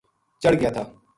[0.41, 0.83] چڑھ گیا تھا